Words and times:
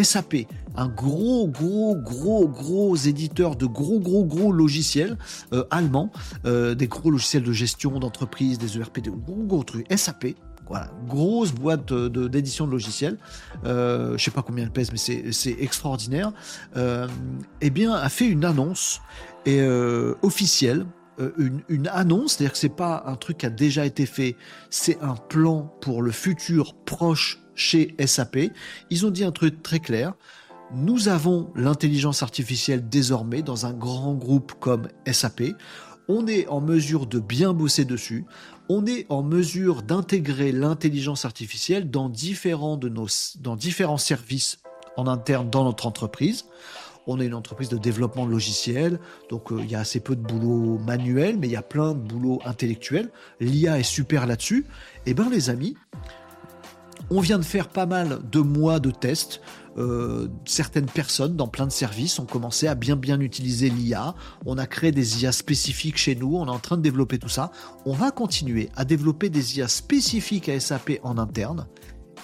SAP, 0.00 0.46
un 0.74 0.88
gros, 0.88 1.46
gros, 1.48 1.96
gros, 1.96 2.48
gros 2.48 2.96
éditeur 2.96 3.56
de 3.56 3.66
gros, 3.66 4.00
gros, 4.00 4.24
gros 4.24 4.50
logiciels 4.50 5.18
euh, 5.52 5.64
allemands, 5.70 6.10
euh, 6.46 6.74
des 6.74 6.86
gros 6.86 7.10
logiciels 7.10 7.42
de 7.42 7.52
gestion 7.52 7.98
d'entreprise, 7.98 8.58
des 8.58 8.78
ERP, 8.78 9.00
des 9.00 9.10
gros, 9.10 9.44
gros 9.44 9.64
trucs. 9.64 9.86
SAP, 9.94 10.28
voilà, 10.66 10.90
grosse 11.06 11.52
boîte 11.52 11.92
d'édition 11.92 12.66
de, 12.66 12.72
logiciels. 12.72 13.18
Euh, 13.66 14.16
je 14.16 14.24
sais 14.24 14.30
pas 14.30 14.40
combien 14.40 14.64
elle 14.64 14.70
pèse, 14.70 14.92
mais 14.92 15.32
c'est 15.32 15.56
extraordinaire. 15.60 16.32
Euh, 16.78 17.06
eh 17.60 17.68
bien, 17.68 17.92
a 17.92 18.08
fait 18.08 18.26
une 18.26 18.46
annonce 18.46 19.02
et, 19.44 19.62
officielle. 20.22 20.86
Une, 21.36 21.60
une, 21.68 21.88
annonce, 21.88 22.32
c'est-à-dire 22.32 22.52
que 22.52 22.58
c'est 22.58 22.74
pas 22.74 23.04
un 23.06 23.16
truc 23.16 23.38
qui 23.38 23.46
a 23.46 23.50
déjà 23.50 23.84
été 23.84 24.06
fait, 24.06 24.34
c'est 24.70 24.98
un 25.02 25.14
plan 25.14 25.70
pour 25.82 26.00
le 26.00 26.10
futur 26.10 26.74
proche 26.74 27.41
chez 27.54 27.94
SAP, 28.04 28.38
ils 28.90 29.06
ont 29.06 29.10
dit 29.10 29.24
un 29.24 29.32
truc 29.32 29.62
très 29.62 29.80
clair. 29.80 30.14
Nous 30.74 31.08
avons 31.08 31.50
l'intelligence 31.54 32.22
artificielle 32.22 32.88
désormais 32.88 33.42
dans 33.42 33.66
un 33.66 33.72
grand 33.72 34.14
groupe 34.14 34.52
comme 34.58 34.88
SAP. 35.10 35.42
On 36.08 36.26
est 36.26 36.48
en 36.48 36.60
mesure 36.60 37.06
de 37.06 37.18
bien 37.18 37.52
bosser 37.52 37.84
dessus. 37.84 38.24
On 38.68 38.86
est 38.86 39.06
en 39.10 39.22
mesure 39.22 39.82
d'intégrer 39.82 40.50
l'intelligence 40.50 41.24
artificielle 41.24 41.90
dans 41.90 42.08
différents, 42.08 42.76
de 42.76 42.88
nos, 42.88 43.06
dans 43.40 43.56
différents 43.56 43.98
services 43.98 44.58
en 44.96 45.06
interne 45.06 45.50
dans 45.50 45.64
notre 45.64 45.86
entreprise. 45.86 46.46
On 47.06 47.20
est 47.20 47.26
une 47.26 47.34
entreprise 47.34 47.68
de 47.68 47.78
développement 47.78 48.26
de 48.26 48.30
logiciels, 48.30 49.00
donc 49.28 49.50
euh, 49.50 49.60
il 49.60 49.70
y 49.70 49.74
a 49.74 49.80
assez 49.80 49.98
peu 49.98 50.14
de 50.14 50.20
boulot 50.20 50.78
manuel, 50.78 51.36
mais 51.36 51.48
il 51.48 51.52
y 51.52 51.56
a 51.56 51.62
plein 51.62 51.94
de 51.94 51.98
boulot 51.98 52.40
intellectuel. 52.44 53.10
L'IA 53.40 53.80
est 53.80 53.82
super 53.82 54.26
là-dessus. 54.26 54.66
Eh 55.06 55.14
bien 55.14 55.28
les 55.28 55.50
amis, 55.50 55.76
on 57.10 57.20
vient 57.20 57.38
de 57.38 57.44
faire 57.44 57.68
pas 57.68 57.86
mal 57.86 58.20
de 58.30 58.40
mois 58.40 58.80
de 58.80 58.90
tests. 58.90 59.40
Euh, 59.78 60.28
certaines 60.44 60.86
personnes 60.86 61.34
dans 61.34 61.48
plein 61.48 61.66
de 61.66 61.72
services 61.72 62.18
ont 62.18 62.26
commencé 62.26 62.66
à 62.66 62.74
bien 62.74 62.96
bien 62.96 63.20
utiliser 63.20 63.70
l'IA. 63.70 64.14
On 64.44 64.58
a 64.58 64.66
créé 64.66 64.92
des 64.92 65.22
IA 65.22 65.32
spécifiques 65.32 65.96
chez 65.96 66.14
nous. 66.14 66.36
On 66.36 66.46
est 66.46 66.50
en 66.50 66.58
train 66.58 66.76
de 66.76 66.82
développer 66.82 67.18
tout 67.18 67.28
ça. 67.28 67.52
On 67.86 67.94
va 67.94 68.10
continuer 68.10 68.68
à 68.76 68.84
développer 68.84 69.30
des 69.30 69.58
IA 69.58 69.68
spécifiques 69.68 70.48
à 70.48 70.58
SAP 70.60 71.00
en 71.02 71.18
interne. 71.18 71.66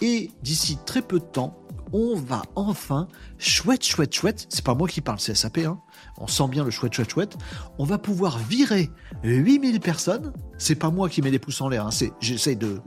Et 0.03 0.31
d'ici 0.43 0.79
très 0.85 1.03
peu 1.03 1.19
de 1.19 1.25
temps, 1.25 1.59
on 1.92 2.14
va 2.17 2.42
enfin, 2.55 3.08
chouette, 3.39 3.84
chouette, 3.84 4.14
chouette, 4.14 4.47
c'est 4.48 4.64
pas 4.64 4.75
moi 4.75 4.89
qui 4.89 5.00
parle, 5.00 5.20
c'est 5.20 5.34
SAP, 5.34 5.58
hein, 5.58 5.81
on 6.19 6.27
sent 6.27 6.48
bien 6.48 6.64
le 6.64 6.70
chouette, 6.70 6.92
chouette, 6.92 7.11
chouette, 7.11 7.36
on 7.78 7.84
va 7.84 7.98
pouvoir 7.98 8.39
virer 8.39 8.91
8000 9.22 9.80
personnes, 9.80 10.33
c'est 10.58 10.75
pas 10.75 10.91
moi 10.91 11.08
qui 11.08 11.22
mets 11.22 11.30
des 11.30 11.39
pouces 11.39 11.61
en 11.61 11.69
l'air, 11.69 11.86
hein, 11.86 11.91
c'est, 11.91 12.12
j'essaie 12.20 12.56
de, 12.56 12.80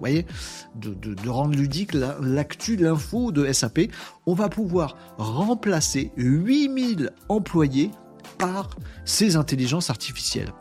de, 0.76 1.30
rendre 1.30 1.56
ludique 1.56 1.94
l'actu, 1.94 2.76
l'info 2.76 3.32
de 3.32 3.52
SAP, 3.52 3.92
on 4.26 4.34
va 4.34 4.50
pouvoir 4.50 4.96
remplacer 5.18 6.12
8000 6.18 7.12
employés 7.30 7.92
par 8.38 8.70
ces 9.06 9.36
intelligences 9.36 9.90
artificielles. 9.90 10.54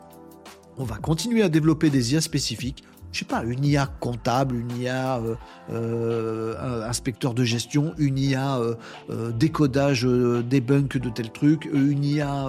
On 0.77 0.83
va 0.83 0.97
continuer 0.97 1.43
à 1.43 1.49
développer 1.49 1.89
des 1.89 2.13
IA 2.13 2.21
spécifiques 2.21 2.83
je 3.11 3.19
sais 3.19 3.25
pas, 3.25 3.43
une 3.43 3.65
IA 3.65 3.87
comptable, 3.99 4.55
une 4.55 4.71
IA 4.77 5.17
euh, 5.17 5.35
euh, 5.71 6.87
inspecteur 6.87 7.33
de 7.33 7.43
gestion, 7.43 7.93
une 7.97 8.17
IA 8.17 8.57
euh, 8.57 9.31
décodage 9.31 10.03
des 10.03 10.61
de 10.61 11.09
tel 11.09 11.31
truc, 11.31 11.69
une 11.73 12.03
IA 12.03 12.47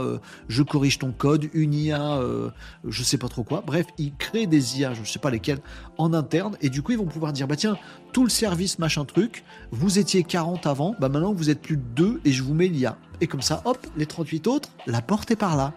je 0.48 0.62
corrige 0.62 0.98
ton 0.98 1.12
code, 1.12 1.48
une 1.52 1.74
IA 1.74 2.20
je 2.86 3.02
sais 3.02 3.18
pas 3.18 3.28
trop 3.28 3.42
quoi. 3.42 3.62
Bref, 3.66 3.86
ils 3.98 4.14
créent 4.14 4.46
des 4.46 4.78
IA, 4.78 4.94
je 4.94 5.02
sais 5.04 5.18
pas 5.18 5.30
lesquelles, 5.30 5.60
en 5.98 6.12
interne, 6.12 6.56
et 6.60 6.68
du 6.68 6.82
coup 6.82 6.92
ils 6.92 6.98
vont 6.98 7.06
pouvoir 7.06 7.32
dire 7.32 7.48
bah 7.48 7.56
tiens, 7.56 7.76
tout 8.12 8.22
le 8.22 8.30
service 8.30 8.78
machin 8.78 9.04
truc, 9.04 9.44
vous 9.72 9.98
étiez 9.98 10.22
40 10.22 10.66
avant, 10.66 10.94
bah 11.00 11.08
maintenant 11.08 11.32
vous 11.32 11.50
êtes 11.50 11.60
plus 11.60 11.76
de 11.76 11.82
2 11.96 12.20
et 12.24 12.32
je 12.32 12.42
vous 12.42 12.54
mets 12.54 12.68
l'IA. 12.68 12.96
Et 13.20 13.26
comme 13.26 13.42
ça, 13.42 13.62
hop, 13.64 13.78
les 13.96 14.06
38 14.06 14.46
autres, 14.46 14.68
la 14.86 15.00
porte 15.00 15.30
est 15.30 15.36
par 15.36 15.56
là. 15.56 15.72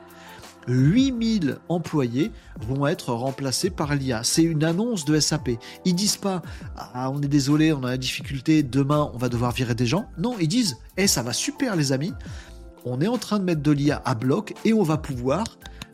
8000 0.67 1.57
employés 1.69 2.31
vont 2.61 2.87
être 2.87 3.13
remplacés 3.13 3.69
par 3.69 3.95
l'IA. 3.95 4.23
C'est 4.23 4.43
une 4.43 4.63
annonce 4.63 5.05
de 5.05 5.19
SAP. 5.19 5.51
Ils 5.85 5.95
disent 5.95 6.17
pas 6.17 6.41
ah, 6.75 7.11
on 7.11 7.21
est 7.21 7.27
désolé, 7.27 7.73
on 7.73 7.83
a 7.83 7.91
la 7.91 7.97
difficulté, 7.97 8.63
demain 8.63 9.09
on 9.13 9.17
va 9.17 9.29
devoir 9.29 9.51
virer 9.51 9.75
des 9.75 9.85
gens. 9.85 10.07
Non, 10.17 10.35
ils 10.39 10.47
disent 10.47 10.77
eh 10.97 11.07
ça 11.07 11.21
va 11.21 11.33
super 11.33 11.75
les 11.75 11.91
amis. 11.91 12.13
On 12.85 13.01
est 13.01 13.07
en 13.07 13.17
train 13.17 13.39
de 13.39 13.43
mettre 13.43 13.61
de 13.61 13.71
l'IA 13.71 14.01
à 14.05 14.15
bloc 14.15 14.53
et 14.63 14.73
on 14.73 14.83
va 14.83 14.97
pouvoir 14.97 15.45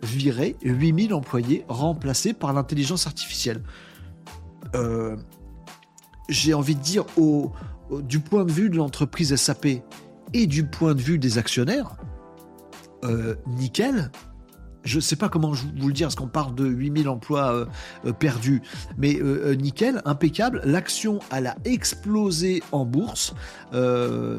virer 0.03 0.55
8000 0.63 1.13
employés 1.13 1.63
remplacés 1.67 2.33
par 2.33 2.53
l'intelligence 2.53 3.07
artificielle. 3.07 3.61
Euh, 4.75 5.15
j'ai 6.29 6.53
envie 6.53 6.75
de 6.75 6.81
dire 6.81 7.05
du 8.03 8.19
point 8.19 8.45
de 8.45 8.51
vue 8.51 8.69
de 8.69 8.77
l'entreprise 8.77 9.35
SAP 9.35 9.67
et 10.33 10.47
du 10.47 10.65
point 10.65 10.95
de 10.95 11.01
vue 11.01 11.17
des 11.17 11.37
actionnaires, 11.37 11.97
euh, 13.03 13.35
nickel, 13.47 14.11
je 14.83 14.95
ne 14.97 15.01
sais 15.01 15.15
pas 15.15 15.29
comment 15.29 15.51
vous 15.51 15.87
le 15.87 15.93
dire, 15.93 16.07
parce 16.07 16.15
qu'on 16.15 16.27
parle 16.27 16.55
de 16.55 16.65
8000 16.65 17.09
emplois 17.09 17.53
euh, 17.53 17.65
euh, 18.05 18.13
perdus, 18.13 18.61
mais 18.97 19.19
euh, 19.21 19.53
nickel, 19.55 20.01
impeccable. 20.05 20.61
L'action, 20.65 21.19
elle 21.31 21.47
a 21.47 21.55
explosé 21.65 22.63
en 22.71 22.85
bourse. 22.85 23.33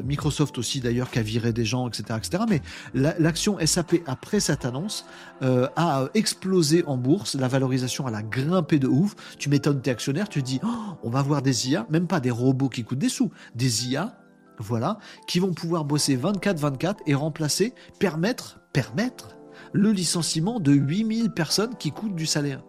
Microsoft 0.05 0.57
aussi, 0.57 0.79
d'ailleurs, 0.79 1.09
qui 1.09 1.19
a 1.19 1.23
viré 1.23 1.53
des 1.53 1.65
gens, 1.65 1.87
etc. 1.87 2.03
etc. 2.17 2.43
mais 2.47 2.61
l'action 2.93 3.57
SAP, 3.65 3.95
après 4.05 4.39
cette 4.39 4.65
annonce, 4.65 5.05
a 5.41 6.05
explosé 6.13 6.83
en 6.85 6.97
bourse. 6.97 7.35
La 7.35 7.47
valorisation, 7.47 8.07
elle 8.07 8.15
a 8.15 8.21
grimpé 8.21 8.79
de 8.79 8.87
ouf. 8.87 9.15
Tu 9.39 9.49
m'étonnes 9.49 9.81
tes 9.81 9.91
actionnaires, 9.91 10.29
tu 10.29 10.43
dis, 10.43 10.59
oh, 10.63 10.97
on 11.03 11.09
va 11.09 11.21
voir 11.21 11.41
des 11.41 11.69
IA, 11.69 11.87
même 11.89 12.07
pas 12.07 12.19
des 12.19 12.31
robots 12.31 12.69
qui 12.69 12.83
coûtent 12.83 12.99
des 12.99 13.09
sous, 13.09 13.31
des 13.55 13.87
IA, 13.87 14.17
voilà, 14.59 14.99
qui 15.27 15.39
vont 15.39 15.53
pouvoir 15.53 15.83
bosser 15.83 16.15
24-24 16.15 16.97
et 17.07 17.15
remplacer, 17.15 17.73
permettre, 17.99 18.59
permettre, 18.71 19.35
le 19.71 19.91
licenciement 19.91 20.59
de 20.59 20.71
8000 20.71 21.31
personnes 21.31 21.75
qui 21.77 21.91
coûtent 21.91 22.15
du 22.15 22.25
salaire 22.25 22.63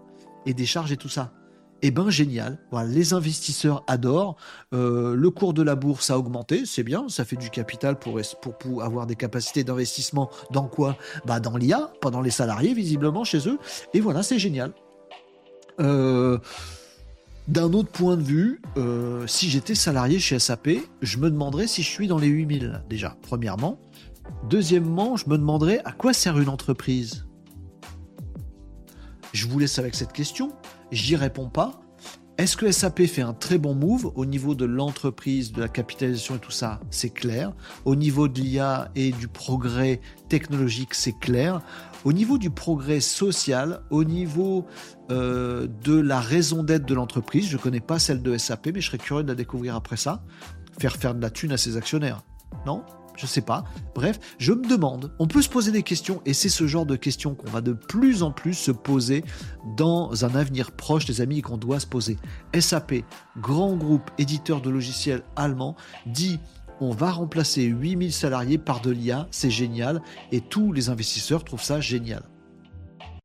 et 0.46 0.54
des 0.54 0.66
charges 0.66 0.92
et 0.92 0.96
tout 0.96 1.08
ça. 1.08 1.32
Eh 1.86 1.90
ben 1.90 2.08
génial, 2.08 2.58
voilà, 2.70 2.88
les 2.88 3.12
investisseurs 3.12 3.84
adorent, 3.86 4.36
euh, 4.72 5.14
le 5.14 5.30
cours 5.30 5.52
de 5.52 5.62
la 5.62 5.74
bourse 5.74 6.08
a 6.08 6.18
augmenté, 6.18 6.64
c'est 6.64 6.82
bien, 6.82 7.10
ça 7.10 7.26
fait 7.26 7.36
du 7.36 7.50
capital 7.50 7.98
pour, 7.98 8.18
avoir 8.82 9.06
des 9.06 9.16
capacités 9.16 9.64
d'investissement 9.64 10.30
dans 10.50 10.66
quoi? 10.66 10.96
Bah 11.26 11.40
Dans 11.40 11.58
l'IA, 11.58 11.92
pas 12.00 12.10
dans 12.10 12.22
les 12.22 12.30
salariés 12.30 12.72
visiblement 12.72 13.22
chez 13.24 13.48
eux, 13.48 13.58
et 13.92 14.00
voilà, 14.00 14.22
c'est 14.22 14.38
génial. 14.38 14.72
Euh, 15.78 16.38
d'un 17.48 17.74
autre 17.74 17.90
point 17.90 18.16
de 18.16 18.22
vue, 18.22 18.62
euh, 18.78 19.26
si 19.26 19.50
j'étais 19.50 19.74
salarié 19.74 20.18
chez 20.18 20.38
SAP, 20.38 20.70
je 21.02 21.18
me 21.18 21.30
demanderais 21.30 21.66
si 21.66 21.82
je 21.82 21.90
suis 21.90 22.08
dans 22.08 22.18
les 22.18 22.28
8000 22.28 22.82
déjà, 22.88 23.14
premièrement. 23.20 23.78
Deuxièmement, 24.48 25.16
je 25.16 25.28
me 25.28 25.38
demanderais 25.38 25.80
à 25.84 25.92
quoi 25.92 26.12
sert 26.12 26.38
une 26.38 26.48
entreprise 26.48 27.26
Je 29.32 29.46
vous 29.46 29.58
laisse 29.58 29.78
avec 29.78 29.94
cette 29.94 30.12
question. 30.12 30.52
J'y 30.90 31.16
réponds 31.16 31.48
pas. 31.48 31.80
Est-ce 32.36 32.56
que 32.56 32.72
SAP 32.72 33.06
fait 33.06 33.22
un 33.22 33.32
très 33.32 33.58
bon 33.58 33.76
move 33.76 34.10
au 34.16 34.26
niveau 34.26 34.56
de 34.56 34.64
l'entreprise, 34.64 35.52
de 35.52 35.60
la 35.60 35.68
capitalisation 35.68 36.34
et 36.34 36.38
tout 36.40 36.50
ça? 36.50 36.80
C'est 36.90 37.10
clair. 37.10 37.52
Au 37.84 37.94
niveau 37.94 38.26
de 38.26 38.40
l'IA 38.40 38.90
et 38.96 39.12
du 39.12 39.28
progrès 39.28 40.00
technologique, 40.28 40.94
c'est 40.94 41.16
clair. 41.16 41.60
Au 42.04 42.12
niveau 42.12 42.36
du 42.36 42.50
progrès 42.50 42.98
social, 42.98 43.82
au 43.90 44.02
niveau 44.02 44.66
euh, 45.12 45.68
de 45.84 45.96
la 45.98 46.18
raison 46.18 46.64
d'être 46.64 46.84
de 46.86 46.94
l'entreprise, 46.94 47.48
je 47.48 47.56
ne 47.56 47.62
connais 47.62 47.80
pas 47.80 48.00
celle 48.00 48.20
de 48.20 48.36
SAP, 48.36 48.70
mais 48.74 48.80
je 48.80 48.88
serais 48.88 48.98
curieux 48.98 49.22
de 49.22 49.28
la 49.28 49.36
découvrir 49.36 49.76
après 49.76 49.96
ça. 49.96 50.24
Faire 50.80 50.96
faire 50.96 51.14
de 51.14 51.22
la 51.22 51.30
thune 51.30 51.52
à 51.52 51.56
ses 51.56 51.76
actionnaires. 51.76 52.22
Non? 52.66 52.82
Je 53.16 53.26
sais 53.26 53.40
pas. 53.40 53.64
Bref, 53.94 54.18
je 54.38 54.52
me 54.52 54.68
demande, 54.68 55.12
on 55.18 55.26
peut 55.26 55.42
se 55.42 55.48
poser 55.48 55.72
des 55.72 55.82
questions 55.82 56.20
et 56.26 56.34
c'est 56.34 56.48
ce 56.48 56.66
genre 56.66 56.86
de 56.86 56.96
questions 56.96 57.34
qu'on 57.34 57.50
va 57.50 57.60
de 57.60 57.72
plus 57.72 58.22
en 58.22 58.30
plus 58.30 58.54
se 58.54 58.70
poser 58.70 59.24
dans 59.76 60.24
un 60.24 60.34
avenir 60.34 60.72
proche, 60.72 61.06
les 61.08 61.20
amis, 61.20 61.42
qu'on 61.42 61.56
doit 61.56 61.80
se 61.80 61.86
poser. 61.86 62.16
SAP, 62.58 63.04
grand 63.38 63.74
groupe 63.74 64.10
éditeur 64.18 64.60
de 64.60 64.70
logiciels 64.70 65.22
allemand, 65.36 65.76
dit 66.06 66.40
on 66.80 66.90
va 66.90 67.12
remplacer 67.12 67.62
8000 67.62 68.12
salariés 68.12 68.58
par 68.58 68.80
de 68.80 68.90
l'IA, 68.90 69.28
c'est 69.30 69.50
génial 69.50 70.02
et 70.32 70.40
tous 70.40 70.72
les 70.72 70.88
investisseurs 70.88 71.44
trouvent 71.44 71.62
ça 71.62 71.80
génial. 71.80 72.24